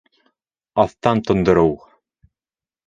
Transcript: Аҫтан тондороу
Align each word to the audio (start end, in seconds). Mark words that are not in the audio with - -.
Аҫтан 0.85 1.21
тондороу 1.29 1.73